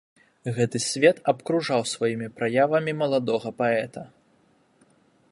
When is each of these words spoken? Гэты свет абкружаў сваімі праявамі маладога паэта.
Гэты 0.55 0.77
свет 0.91 1.17
абкружаў 1.33 1.81
сваімі 1.93 2.29
праявамі 2.39 2.95
маладога 3.01 3.49
паэта. 3.61 4.01